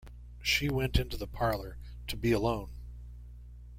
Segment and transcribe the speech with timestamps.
[0.41, 2.71] She went into the parlour to be alone.